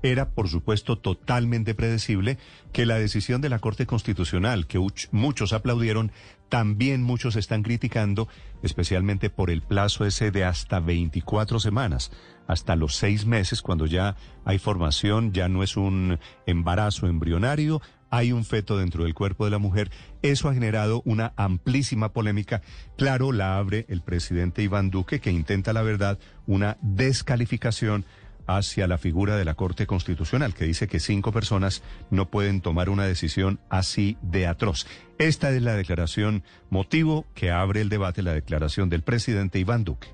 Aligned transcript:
Era, 0.00 0.30
por 0.30 0.48
supuesto, 0.48 0.96
totalmente 0.96 1.74
predecible 1.74 2.38
que 2.72 2.86
la 2.86 3.00
decisión 3.00 3.40
de 3.40 3.48
la 3.48 3.58
Corte 3.58 3.84
Constitucional, 3.84 4.68
que 4.68 4.78
muchos 5.10 5.52
aplaudieron, 5.52 6.12
también 6.48 7.02
muchos 7.02 7.34
están 7.34 7.64
criticando, 7.64 8.28
especialmente 8.62 9.28
por 9.28 9.50
el 9.50 9.60
plazo 9.60 10.04
ese 10.04 10.30
de 10.30 10.44
hasta 10.44 10.78
24 10.78 11.58
semanas, 11.58 12.12
hasta 12.46 12.76
los 12.76 12.94
seis 12.94 13.26
meses, 13.26 13.60
cuando 13.60 13.86
ya 13.86 14.14
hay 14.44 14.60
formación, 14.60 15.32
ya 15.32 15.48
no 15.48 15.64
es 15.64 15.76
un 15.76 16.20
embarazo 16.46 17.08
embrionario, 17.08 17.82
hay 18.08 18.30
un 18.30 18.44
feto 18.44 18.78
dentro 18.78 19.02
del 19.02 19.14
cuerpo 19.14 19.46
de 19.46 19.50
la 19.50 19.58
mujer. 19.58 19.90
Eso 20.22 20.48
ha 20.48 20.54
generado 20.54 21.02
una 21.06 21.32
amplísima 21.34 22.12
polémica. 22.12 22.62
Claro, 22.96 23.32
la 23.32 23.58
abre 23.58 23.84
el 23.88 24.02
presidente 24.02 24.62
Iván 24.62 24.90
Duque, 24.90 25.18
que 25.18 25.32
intenta, 25.32 25.72
la 25.72 25.82
verdad, 25.82 26.20
una 26.46 26.78
descalificación 26.82 28.04
hacia 28.48 28.88
la 28.88 28.98
figura 28.98 29.36
de 29.36 29.44
la 29.44 29.54
Corte 29.54 29.86
Constitucional, 29.86 30.54
que 30.54 30.64
dice 30.64 30.88
que 30.88 30.98
cinco 30.98 31.30
personas 31.30 31.82
no 32.10 32.28
pueden 32.30 32.60
tomar 32.60 32.88
una 32.88 33.04
decisión 33.04 33.60
así 33.68 34.16
de 34.22 34.48
atroz. 34.48 34.86
Esta 35.18 35.50
es 35.50 35.62
la 35.62 35.74
declaración 35.74 36.42
motivo 36.70 37.26
que 37.34 37.52
abre 37.52 37.82
el 37.82 37.90
debate, 37.90 38.22
la 38.22 38.32
declaración 38.32 38.88
del 38.88 39.02
presidente 39.02 39.58
Iván 39.58 39.84
Duque. 39.84 40.08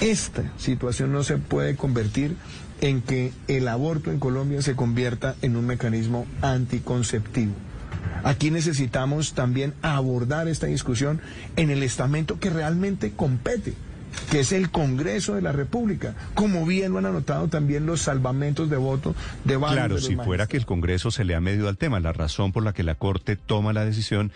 Esta 0.00 0.44
situación 0.56 1.12
no 1.12 1.24
se 1.24 1.36
puede 1.36 1.74
convertir 1.74 2.36
en 2.80 3.02
que 3.02 3.32
el 3.48 3.66
aborto 3.66 4.12
en 4.12 4.20
Colombia 4.20 4.62
se 4.62 4.76
convierta 4.76 5.34
en 5.42 5.56
un 5.56 5.66
mecanismo 5.66 6.26
anticonceptivo. 6.42 7.54
Aquí 8.22 8.50
necesitamos 8.50 9.34
también 9.34 9.74
abordar 9.82 10.46
esta 10.46 10.66
discusión 10.66 11.20
en 11.56 11.70
el 11.70 11.82
estamento 11.82 12.38
que 12.38 12.50
realmente 12.50 13.12
compete 13.12 13.74
que 14.30 14.40
es 14.40 14.52
el 14.52 14.70
Congreso 14.70 15.34
de 15.34 15.42
la 15.42 15.52
República, 15.52 16.14
como 16.34 16.66
bien 16.66 16.92
lo 16.92 16.98
han 16.98 17.06
anotado 17.06 17.48
también 17.48 17.86
los 17.86 18.00
salvamentos 18.00 18.70
de 18.70 18.76
voto 18.76 19.14
de 19.44 19.56
varios 19.56 19.78
Claro, 19.78 19.98
si 19.98 20.16
fuera 20.16 20.46
que 20.46 20.56
el 20.56 20.66
Congreso 20.66 21.10
se 21.10 21.24
le 21.24 21.34
ha 21.34 21.40
medido 21.40 21.68
al 21.68 21.76
tema, 21.76 22.00
la 22.00 22.12
razón 22.12 22.52
por 22.52 22.62
la 22.62 22.72
que 22.72 22.82
la 22.82 22.94
Corte 22.94 23.36
toma 23.36 23.72
la 23.72 23.84
decisión 23.84 24.32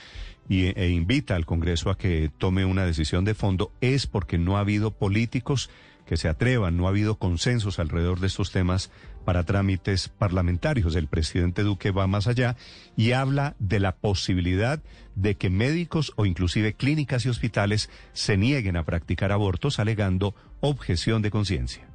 y, 0.49 0.79
e 0.81 0.89
invita 0.89 1.37
al 1.37 1.47
Congreso 1.47 1.91
a 1.91 1.99
que 1.99 2.31
tome 2.39 2.65
una 2.65 2.85
decisión 2.85 3.25
de 3.25 3.35
fondo 3.35 3.71
es 3.81 4.07
porque 4.07 4.39
no 4.39 4.57
ha 4.57 4.61
habido 4.61 4.91
políticos 4.91 5.71
que 6.09 6.17
se 6.17 6.29
atrevan, 6.29 6.79
no 6.79 6.87
ha 6.87 6.89
habido 6.89 7.17
consensos 7.19 7.79
alrededor 7.79 8.19
de 8.19 8.29
estos 8.29 8.51
temas 8.51 8.91
para 9.27 9.45
trámites 9.45 10.09
parlamentarios. 10.09 10.97
El 10.97 11.07
presidente 11.07 11.63
Duque 11.63 11.91
va 11.91 12.07
más 12.07 12.27
allá 12.27 12.57
y 12.97 13.13
habla 13.13 13.55
de 13.59 13.79
la 13.79 13.95
posibilidad 13.95 14.81
de 15.17 15.37
que 15.37 15.51
médicos 15.51 16.15
o 16.17 16.25
inclusive 16.25 16.73
clínicas 16.73 17.27
y 17.27 17.29
hospitales 17.29 17.91
se 18.15 18.39
nieguen 18.39 18.79
a 18.79 18.85
practicar 18.85 19.33
abortos 19.33 19.79
alegando 19.79 20.35
objeción 20.61 21.21
de 21.21 21.31
conciencia. 21.31 21.87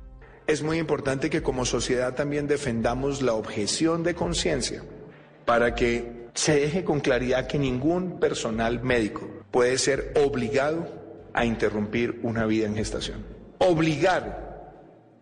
Es 0.45 0.61
muy 0.61 0.77
importante 0.77 1.31
que 1.31 1.41
como 1.41 1.65
sociedad 1.65 2.13
también 2.13 2.47
defendamos 2.47 3.23
la 3.23 3.33
objeción 3.33 4.03
de 4.03 4.13
conciencia 4.13 4.83
para 5.45 5.73
que 5.73 6.27
se 6.35 6.59
deje 6.59 6.83
con 6.83 6.99
claridad 6.99 7.47
que 7.47 7.57
ningún 7.57 8.19
personal 8.19 8.83
médico 8.83 9.27
puede 9.49 9.79
ser 9.79 10.13
obligado 10.23 11.01
a 11.33 11.45
interrumpir 11.45 12.19
una 12.21 12.45
vida 12.45 12.67
en 12.67 12.75
gestación. 12.75 13.42
Obligar 13.59 14.43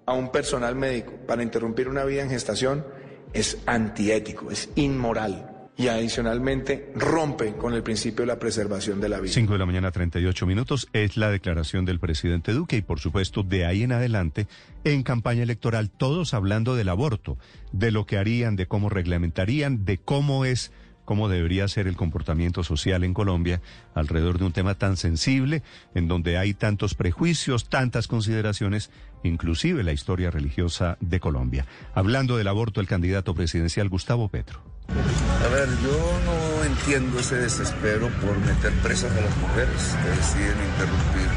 a 0.05 0.13
un 0.13 0.31
personal 0.31 0.75
médico 0.75 1.13
para 1.27 1.43
interrumpir 1.43 1.87
una 1.87 2.03
vida 2.03 2.21
en 2.21 2.29
gestación 2.29 2.85
es 3.33 3.57
antiético, 3.65 4.51
es 4.51 4.69
inmoral 4.75 5.47
y 5.77 5.87
adicionalmente 5.87 6.91
rompe 6.95 7.53
con 7.53 7.73
el 7.73 7.81
principio 7.81 8.21
de 8.21 8.27
la 8.27 8.39
preservación 8.39 8.99
de 8.99 9.09
la 9.09 9.19
vida. 9.19 9.33
5 9.33 9.53
de 9.53 9.59
la 9.59 9.65
mañana, 9.65 9.91
38 9.91 10.45
minutos, 10.45 10.89
es 10.93 11.17
la 11.17 11.31
declaración 11.31 11.85
del 11.85 11.99
presidente 11.99 12.51
Duque 12.51 12.77
y 12.77 12.81
por 12.81 12.99
supuesto 12.99 13.41
de 13.43 13.65
ahí 13.65 13.83
en 13.83 13.91
adelante 13.91 14.47
en 14.83 15.03
campaña 15.03 15.43
electoral 15.43 15.89
todos 15.89 16.33
hablando 16.33 16.75
del 16.75 16.89
aborto, 16.89 17.37
de 17.71 17.91
lo 17.91 18.05
que 18.05 18.17
harían, 18.17 18.55
de 18.55 18.67
cómo 18.67 18.89
reglamentarían, 18.89 19.85
de 19.85 19.97
cómo 19.97 20.45
es 20.45 20.71
cómo 21.05 21.29
debería 21.29 21.67
ser 21.67 21.87
el 21.87 21.95
comportamiento 21.95 22.63
social 22.63 23.03
en 23.03 23.13
Colombia 23.13 23.61
alrededor 23.93 24.37
de 24.37 24.45
un 24.45 24.53
tema 24.53 24.75
tan 24.75 24.97
sensible, 24.97 25.63
en 25.95 26.07
donde 26.07 26.37
hay 26.37 26.53
tantos 26.53 26.95
prejuicios, 26.95 27.69
tantas 27.69 28.07
consideraciones, 28.07 28.91
inclusive 29.23 29.83
la 29.83 29.93
historia 29.93 30.31
religiosa 30.31 30.97
de 30.99 31.19
Colombia. 31.19 31.65
Hablando 31.93 32.37
del 32.37 32.47
aborto, 32.47 32.81
el 32.81 32.87
candidato 32.87 33.33
presidencial 33.33 33.89
Gustavo 33.89 34.27
Petro. 34.29 34.61
A 34.89 35.47
ver, 35.47 35.69
yo 35.83 36.19
no 36.25 36.63
entiendo 36.63 37.19
ese 37.19 37.35
desespero 37.37 38.09
por 38.21 38.37
meter 38.39 38.73
presas 38.83 39.11
a 39.11 39.21
las 39.21 39.37
mujeres 39.37 39.95
que 40.03 40.09
deciden 40.09 40.57
interrumpir 40.71 41.29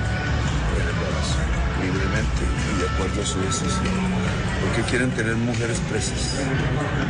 el 0.75 0.88
embarazo 0.88 1.38
libremente 1.81 2.42
y 2.75 2.81
de 2.81 2.88
acuerdo 2.88 3.22
a 3.22 3.26
su 3.26 3.41
decisión 3.41 4.44
porque 4.64 4.82
quieren 4.88 5.10
tener 5.10 5.36
mujeres 5.36 5.80
presas 5.91 6.41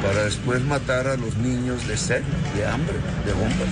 para 0.02 0.24
después 0.24 0.62
matar 0.64 1.06
a 1.06 1.16
los 1.16 1.36
niños 1.36 1.86
de 1.86 1.96
sed, 1.96 2.22
de 2.56 2.66
hambre, 2.66 2.94
de 3.24 3.32
bombas. 3.32 3.68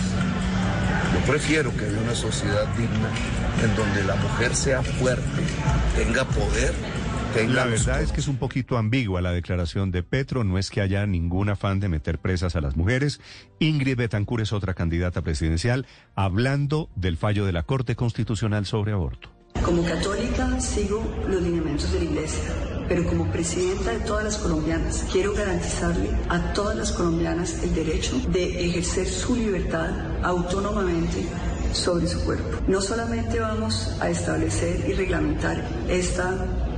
Yo 1.15 1.32
prefiero 1.32 1.76
que 1.76 1.87
haya 1.87 1.98
una 1.98 2.15
sociedad 2.15 2.66
digna 2.76 3.10
en 3.62 3.75
donde 3.76 4.04
la 4.04 4.16
mujer 4.16 4.54
sea 4.54 4.82
fuerte, 4.82 5.43
tenga 5.97 6.25
poder. 6.25 6.75
Tenga 7.34 7.54
la 7.54 7.65
verdad 7.65 8.03
es 8.03 8.12
que 8.12 8.20
es 8.20 8.28
un 8.28 8.37
poquito 8.37 8.76
ambigua 8.76 9.22
la 9.22 9.32
declaración 9.32 9.91
de 9.91 10.03
Petro, 10.03 10.44
no 10.44 10.59
es 10.59 10.70
que 10.70 10.82
haya 10.82 11.06
ningún 11.06 11.49
afán 11.49 11.81
de 11.81 11.88
meter 11.88 12.19
presas 12.19 12.56
a 12.56 12.60
las 12.60 12.76
mujeres. 12.76 13.20
Ingrid 13.59 13.97
Betancourt 13.97 14.43
es 14.43 14.53
otra 14.53 14.75
candidata 14.75 15.22
presidencial 15.22 15.87
hablando 16.14 16.91
del 16.94 17.16
fallo 17.16 17.47
de 17.47 17.53
la 17.53 17.62
Corte 17.62 17.97
Constitucional 17.97 18.66
sobre 18.66 18.93
aborto. 18.93 19.31
Como 19.64 19.82
católica 19.82 20.60
sigo 20.60 21.03
los 21.26 21.41
lineamientos 21.41 21.91
de 21.93 21.99
la 22.00 22.04
Iglesia 22.04 22.81
pero 22.92 23.06
como 23.06 23.25
presidenta 23.32 23.91
de 23.91 24.00
todas 24.00 24.22
las 24.22 24.36
colombianas, 24.36 25.06
quiero 25.10 25.32
garantizarle 25.32 26.10
a 26.28 26.53
todas 26.53 26.76
las 26.76 26.92
colombianas 26.92 27.62
el 27.62 27.75
derecho 27.75 28.20
de 28.28 28.66
ejercer 28.66 29.08
su 29.08 29.34
libertad 29.34 29.88
autónomamente 30.22 31.25
sobre 31.72 32.06
su 32.06 32.22
cuerpo. 32.22 32.58
No 32.69 32.82
solamente 32.82 33.41
vamos 33.41 33.97
a 33.98 34.10
establecer 34.10 34.84
y 34.86 34.92
reglamentar 34.92 35.66
esta 35.88 36.34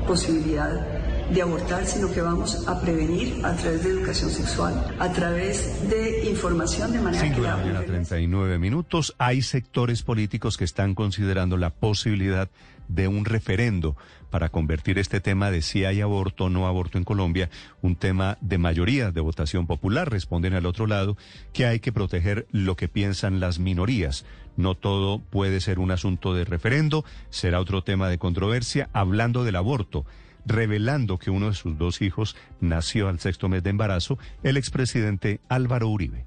posibilidad 0.06 1.03
de 1.32 1.42
abortar, 1.42 1.86
sino 1.86 2.12
que 2.12 2.20
vamos 2.20 2.66
a 2.68 2.80
prevenir 2.80 3.44
a 3.44 3.54
través 3.54 3.84
de 3.84 3.90
educación 3.90 4.30
sexual, 4.30 4.94
a 4.98 5.12
través 5.12 5.88
de 5.88 6.28
información 6.28 6.92
de 6.92 7.00
manera 7.00 7.24
5 7.24 7.40
de 7.40 7.48
la 7.48 7.56
mañana, 7.56 7.82
39 7.82 8.58
minutos. 8.58 9.14
Hay 9.18 9.42
sectores 9.42 10.02
políticos 10.02 10.56
que 10.56 10.64
están 10.64 10.94
considerando 10.94 11.56
la 11.56 11.70
posibilidad 11.70 12.50
de 12.88 13.08
un 13.08 13.24
referendo 13.24 13.96
para 14.30 14.48
convertir 14.48 14.98
este 14.98 15.20
tema 15.20 15.50
de 15.50 15.62
si 15.62 15.84
hay 15.84 16.00
aborto 16.00 16.46
o 16.46 16.50
no 16.50 16.66
aborto 16.66 16.98
en 16.98 17.04
Colombia, 17.04 17.50
un 17.82 17.94
tema 17.94 18.36
de 18.41 18.58
mayoría 18.58 19.12
de 19.12 19.20
votación 19.20 19.66
popular. 19.66 20.10
Responden 20.10 20.54
al 20.54 20.66
otro 20.66 20.86
lado 20.86 21.16
que 21.52 21.66
hay 21.66 21.80
que 21.80 21.92
proteger 21.92 22.46
lo 22.50 22.76
que 22.76 22.88
piensan 22.88 23.38
las 23.38 23.58
minorías. 23.58 24.26
No 24.56 24.74
todo 24.74 25.20
puede 25.20 25.60
ser 25.60 25.78
un 25.78 25.91
asunto 25.92 26.34
de 26.34 26.44
referendo, 26.44 27.04
será 27.30 27.60
otro 27.60 27.82
tema 27.82 28.08
de 28.08 28.18
controversia. 28.18 28.88
Hablando 28.92 29.44
del 29.44 29.56
aborto, 29.56 30.04
revelando 30.47 31.19
que 31.19 31.31
uno 31.31 31.49
de 31.49 31.55
sus 31.55 31.78
dos 31.78 32.03
hijos 32.03 32.37
nació 32.60 33.09
al 33.09 33.21
sexto 33.21 33.49
mes 33.49 33.62
de 33.62 33.71
embarazo, 33.71 34.19
el 34.43 34.57
expresidente 34.57 35.41
Álvaro 35.48 35.89
Uribe. 35.89 36.27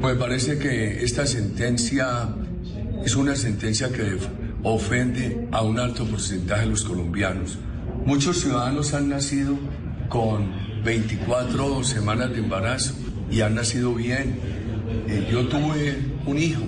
Pues 0.00 0.16
parece 0.16 0.58
que 0.58 1.04
esta 1.04 1.26
sentencia 1.26 2.28
es 3.04 3.16
una 3.16 3.34
sentencia 3.34 3.90
que 3.92 4.18
ofende 4.62 5.48
a 5.52 5.62
un 5.62 5.78
alto 5.78 6.04
porcentaje 6.06 6.62
de 6.62 6.70
los 6.70 6.84
colombianos. 6.84 7.58
Muchos 8.04 8.40
ciudadanos 8.40 8.94
han 8.94 9.08
nacido 9.08 9.58
con 10.08 10.52
24 10.84 11.82
semanas 11.82 12.30
de 12.30 12.38
embarazo 12.38 12.94
y 13.30 13.40
han 13.40 13.54
nacido 13.54 13.94
bien. 13.94 14.38
Eh, 15.08 15.28
yo 15.30 15.48
tuve 15.48 15.98
un 16.26 16.38
hijo 16.38 16.62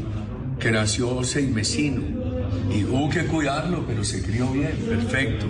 que 0.59 0.73
nació 0.73 1.23
seis 1.23 1.49
mesino 1.49 2.28
y 2.73 2.85
hubo 2.85 3.09
que 3.09 3.25
cuidarlo, 3.27 3.85
pero 3.87 4.05
se 4.05 4.23
crió 4.23 4.51
bien, 4.51 4.77
perfecto. 4.89 5.47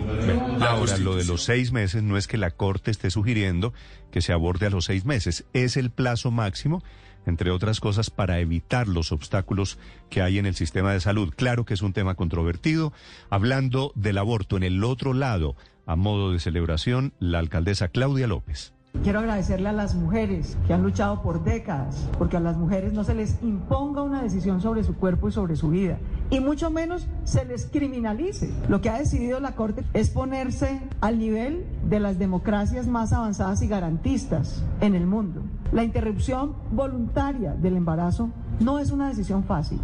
Ahora, 0.61 0.97
lo 0.99 1.17
de 1.17 1.25
los 1.25 1.45
seis 1.45 1.73
meses 1.73 2.03
no 2.03 2.17
es 2.17 2.27
que 2.27 2.37
la 2.37 2.51
Corte 2.51 2.91
esté 2.91 3.11
sugiriendo 3.11 3.73
que 4.11 4.23
se 4.23 4.33
aborde 4.33 4.67
a 4.67 4.71
los 4.71 4.87
seis 4.87 5.05
meses, 5.05 5.45
es 5.53 5.77
el 5.77 5.91
plazo 5.91 6.31
máximo 6.31 6.83
entre 7.29 7.51
otras 7.51 7.81
cosas, 7.81 8.11
para 8.11 8.41
evitar 8.41 8.89
los 8.89 9.13
obstáculos 9.13 9.79
que 10.09 10.23
hay 10.23 10.39
en 10.39 10.47
el 10.47 10.55
sistema 10.55 10.93
de 10.93 11.01
salud. 11.01 11.33
Claro 11.37 11.65
que 11.65 11.75
es 11.75 11.83
un 11.83 11.93
tema 11.93 12.15
controvertido. 12.15 12.93
Hablando 13.29 13.93
del 13.95 14.19
aborto 14.19 14.57
en 14.57 14.63
el 14.63 14.83
otro 14.83 15.13
lado, 15.13 15.55
a 15.87 15.95
modo 15.95 16.33
de 16.33 16.41
celebración, 16.41 17.13
la 17.19 17.39
alcaldesa 17.39 17.89
Claudia 17.89 18.27
López. 18.27 18.73
Quiero 19.03 19.21
agradecerle 19.21 19.69
a 19.69 19.73
las 19.73 19.95
mujeres 19.95 20.59
que 20.67 20.75
han 20.75 20.83
luchado 20.83 21.23
por 21.23 21.45
décadas, 21.45 22.09
porque 22.19 22.37
a 22.37 22.41
las 22.41 22.57
mujeres 22.57 22.93
no 22.93 23.05
se 23.05 23.15
les 23.15 23.41
imponga 23.43 24.03
una 24.03 24.23
decisión 24.23 24.61
sobre 24.61 24.83
su 24.83 24.97
cuerpo 24.97 25.29
y 25.29 25.33
sobre 25.33 25.55
su 25.55 25.71
vida, 25.71 25.99
y 26.31 26.41
mucho 26.41 26.71
menos 26.71 27.07
se 27.23 27.45
les 27.45 27.67
criminalice. 27.67 28.51
Lo 28.69 28.81
que 28.81 28.91
ha 28.91 28.99
decidido 28.99 29.39
la 29.39 29.55
Corte 29.55 29.85
es 29.95 30.11
ponerse 30.11 30.81
al 31.01 31.19
nivel 31.19 31.65
de 31.89 32.01
las 32.01 32.19
democracias 32.19 32.89
más 32.89 33.13
avanzadas 33.13 33.63
y 33.63 33.69
garantistas 33.69 34.65
en 34.81 34.97
el 34.97 35.07
mundo. 35.07 35.43
La 35.73 35.85
interrupción 35.85 36.55
voluntaria 36.73 37.55
del 37.55 37.77
embarazo 37.77 38.31
no 38.59 38.81
es 38.81 38.91
una 38.91 39.09
decisión 39.09 39.45
fácil 39.45 39.81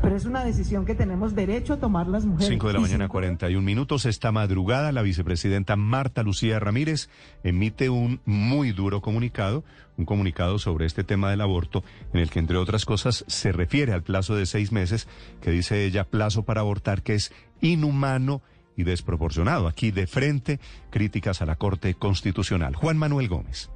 pero 0.00 0.16
es 0.16 0.24
una 0.24 0.44
decisión 0.44 0.84
que 0.84 0.94
tenemos 0.94 1.34
derecho 1.34 1.74
a 1.74 1.76
tomar 1.78 2.06
las 2.06 2.24
mujeres. 2.24 2.48
5 2.48 2.66
de 2.66 2.72
la 2.72 2.80
mañana, 2.80 3.08
41 3.08 3.64
minutos. 3.64 4.06
Esta 4.06 4.32
madrugada, 4.32 4.92
la 4.92 5.02
vicepresidenta 5.02 5.76
Marta 5.76 6.22
Lucía 6.22 6.58
Ramírez 6.58 7.08
emite 7.42 7.88
un 7.90 8.20
muy 8.24 8.72
duro 8.72 9.00
comunicado, 9.00 9.64
un 9.96 10.04
comunicado 10.04 10.58
sobre 10.58 10.86
este 10.86 11.04
tema 11.04 11.30
del 11.30 11.40
aborto, 11.40 11.84
en 12.12 12.20
el 12.20 12.30
que, 12.30 12.38
entre 12.38 12.56
otras 12.56 12.84
cosas, 12.84 13.24
se 13.26 13.52
refiere 13.52 13.92
al 13.92 14.02
plazo 14.02 14.34
de 14.34 14.46
seis 14.46 14.72
meses, 14.72 15.08
que 15.40 15.50
dice 15.50 15.84
ella, 15.84 16.04
plazo 16.04 16.44
para 16.44 16.60
abortar, 16.60 17.02
que 17.02 17.14
es 17.14 17.32
inhumano 17.60 18.42
y 18.76 18.84
desproporcionado. 18.84 19.68
Aquí 19.68 19.90
de 19.90 20.06
frente, 20.06 20.60
críticas 20.90 21.42
a 21.42 21.46
la 21.46 21.56
Corte 21.56 21.94
Constitucional. 21.94 22.74
Juan 22.74 22.98
Manuel 22.98 23.28
Gómez. 23.28 23.70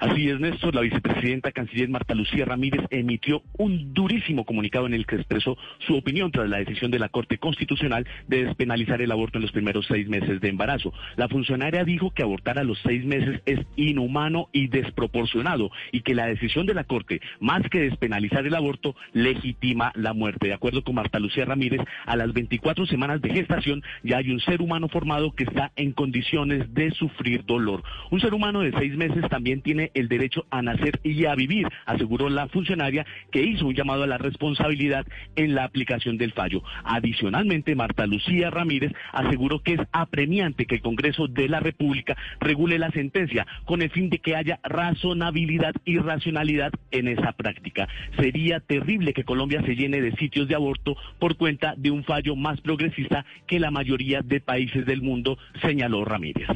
Así 0.00 0.28
es, 0.28 0.40
Néstor. 0.40 0.74
La 0.74 0.80
vicepresidenta 0.80 1.52
canciller 1.52 1.88
Marta 1.88 2.14
Lucía 2.14 2.44
Ramírez 2.44 2.82
emitió 2.90 3.42
un 3.58 3.94
durísimo 3.94 4.44
comunicado 4.44 4.86
en 4.86 4.94
el 4.94 5.06
que 5.06 5.16
expresó 5.16 5.56
su 5.86 5.96
opinión 5.96 6.32
tras 6.32 6.48
la 6.48 6.58
decisión 6.58 6.90
de 6.90 6.98
la 6.98 7.08
Corte 7.08 7.38
Constitucional 7.38 8.06
de 8.26 8.44
despenalizar 8.44 9.00
el 9.02 9.12
aborto 9.12 9.38
en 9.38 9.42
los 9.42 9.52
primeros 9.52 9.86
seis 9.86 10.08
meses 10.08 10.40
de 10.40 10.48
embarazo. 10.48 10.92
La 11.16 11.28
funcionaria 11.28 11.84
dijo 11.84 12.10
que 12.10 12.22
abortar 12.22 12.58
a 12.58 12.64
los 12.64 12.78
seis 12.82 13.04
meses 13.04 13.40
es 13.46 13.60
inhumano 13.76 14.48
y 14.52 14.68
desproporcionado 14.68 15.70
y 15.92 16.00
que 16.00 16.14
la 16.14 16.26
decisión 16.26 16.66
de 16.66 16.74
la 16.74 16.84
Corte, 16.84 17.20
más 17.40 17.62
que 17.70 17.80
despenalizar 17.80 18.46
el 18.46 18.54
aborto, 18.54 18.94
legitima 19.12 19.92
la 19.94 20.12
muerte. 20.12 20.48
De 20.48 20.54
acuerdo 20.54 20.82
con 20.82 20.96
Marta 20.96 21.18
Lucía 21.18 21.44
Ramírez, 21.44 21.80
a 22.06 22.16
las 22.16 22.32
24 22.32 22.86
semanas 22.86 23.20
de 23.22 23.30
gestación 23.30 23.82
ya 24.02 24.18
hay 24.18 24.30
un 24.30 24.40
ser 24.40 24.60
humano 24.60 24.88
formado 24.88 25.32
que 25.32 25.44
está 25.44 25.72
en 25.76 25.92
condiciones 25.92 26.72
de 26.74 26.90
sufrir 26.92 27.44
dolor. 27.44 27.82
Un 28.10 28.20
ser 28.20 28.34
humano 28.34 28.60
de 28.60 28.72
seis 28.72 28.96
meses 28.96 29.28
también 29.28 29.62
tiene 29.62 29.90
el 29.94 30.08
derecho 30.08 30.46
a 30.50 30.62
nacer 30.62 31.00
y 31.02 31.24
a 31.24 31.34
vivir, 31.34 31.66
aseguró 31.86 32.28
la 32.28 32.48
funcionaria 32.48 33.06
que 33.30 33.42
hizo 33.42 33.66
un 33.66 33.74
llamado 33.74 34.02
a 34.02 34.06
la 34.06 34.18
responsabilidad 34.18 35.06
en 35.36 35.54
la 35.54 35.64
aplicación 35.64 36.18
del 36.18 36.32
fallo. 36.32 36.62
Adicionalmente, 36.84 37.74
Marta 37.74 38.06
Lucía 38.06 38.50
Ramírez 38.50 38.92
aseguró 39.12 39.62
que 39.62 39.74
es 39.74 39.80
apremiante 39.92 40.66
que 40.66 40.76
el 40.76 40.82
Congreso 40.82 41.26
de 41.28 41.48
la 41.48 41.60
República 41.60 42.16
regule 42.40 42.78
la 42.78 42.90
sentencia 42.90 43.46
con 43.64 43.82
el 43.82 43.90
fin 43.90 44.10
de 44.10 44.18
que 44.18 44.36
haya 44.36 44.60
razonabilidad 44.62 45.74
y 45.84 45.98
racionalidad 45.98 46.72
en 46.90 47.08
esa 47.08 47.32
práctica. 47.32 47.88
Sería 48.18 48.60
terrible 48.60 49.12
que 49.12 49.24
Colombia 49.24 49.62
se 49.64 49.76
llene 49.76 50.00
de 50.00 50.12
sitios 50.16 50.48
de 50.48 50.54
aborto 50.54 50.96
por 51.18 51.36
cuenta 51.36 51.74
de 51.76 51.90
un 51.90 52.04
fallo 52.04 52.36
más 52.36 52.60
progresista 52.60 53.24
que 53.46 53.60
la 53.60 53.70
mayoría 53.70 54.20
de 54.22 54.40
países 54.40 54.86
del 54.86 55.02
mundo, 55.02 55.38
señaló 55.62 56.04
Ramírez. 56.04 56.48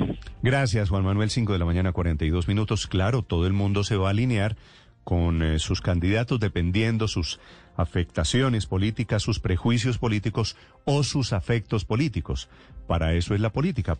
Gracias, 0.42 0.88
Juan 0.88 1.04
Manuel. 1.04 1.30
5 1.30 1.52
de 1.52 1.58
la 1.58 1.64
mañana, 1.64 1.92
42 1.92 2.48
minutos. 2.48 2.86
Todo 3.22 3.46
el 3.46 3.52
mundo 3.52 3.84
se 3.84 3.96
va 3.96 4.08
a 4.08 4.10
alinear 4.10 4.56
con 5.04 5.42
eh, 5.42 5.58
sus 5.58 5.80
candidatos 5.80 6.38
dependiendo 6.38 7.08
sus 7.08 7.40
afectaciones 7.78 8.66
políticas, 8.66 9.22
sus 9.22 9.40
prejuicios 9.40 9.96
políticos 9.96 10.56
o 10.84 11.02
sus 11.02 11.32
afectos 11.32 11.84
políticos. 11.84 12.50
Para 12.86 13.14
eso 13.14 13.34
es 13.34 13.40
la 13.40 13.50
política. 13.50 13.96